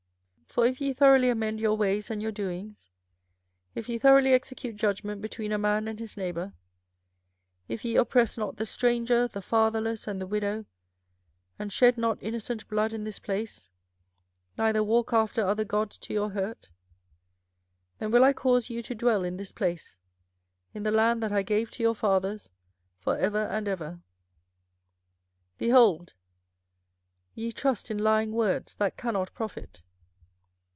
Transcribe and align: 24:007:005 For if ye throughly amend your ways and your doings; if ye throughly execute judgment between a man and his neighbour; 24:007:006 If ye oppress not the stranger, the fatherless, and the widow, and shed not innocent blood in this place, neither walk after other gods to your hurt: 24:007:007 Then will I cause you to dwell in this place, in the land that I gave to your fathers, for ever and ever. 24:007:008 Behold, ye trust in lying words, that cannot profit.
24:007:005 0.51 0.55
For 0.57 0.65
if 0.67 0.81
ye 0.81 0.91
throughly 0.93 1.29
amend 1.29 1.61
your 1.61 1.77
ways 1.77 2.11
and 2.11 2.21
your 2.21 2.33
doings; 2.33 2.89
if 3.73 3.87
ye 3.87 3.97
throughly 3.97 4.33
execute 4.33 4.75
judgment 4.75 5.21
between 5.21 5.53
a 5.53 5.57
man 5.57 5.87
and 5.87 5.97
his 5.97 6.17
neighbour; 6.17 6.47
24:007:006 7.69 7.69
If 7.69 7.85
ye 7.85 7.95
oppress 7.95 8.37
not 8.37 8.57
the 8.57 8.65
stranger, 8.65 9.27
the 9.29 9.41
fatherless, 9.41 10.07
and 10.09 10.19
the 10.19 10.27
widow, 10.27 10.65
and 11.57 11.71
shed 11.71 11.97
not 11.97 12.21
innocent 12.21 12.67
blood 12.67 12.91
in 12.91 13.05
this 13.05 13.17
place, 13.17 13.69
neither 14.57 14.83
walk 14.83 15.13
after 15.13 15.41
other 15.41 15.63
gods 15.63 15.97
to 15.99 16.13
your 16.13 16.31
hurt: 16.31 16.63
24:007:007 16.63 16.69
Then 17.99 18.11
will 18.11 18.23
I 18.25 18.33
cause 18.33 18.69
you 18.69 18.83
to 18.83 18.93
dwell 18.93 19.23
in 19.23 19.37
this 19.37 19.53
place, 19.53 19.99
in 20.73 20.83
the 20.83 20.91
land 20.91 21.23
that 21.23 21.31
I 21.31 21.43
gave 21.43 21.71
to 21.71 21.81
your 21.83 21.95
fathers, 21.95 22.51
for 22.97 23.17
ever 23.17 23.43
and 23.45 23.69
ever. 23.69 24.01
24:007:008 25.59 25.59
Behold, 25.59 26.13
ye 27.35 27.53
trust 27.53 27.89
in 27.89 27.99
lying 27.99 28.33
words, 28.33 28.75
that 28.75 28.97
cannot 28.97 29.33
profit. 29.33 29.81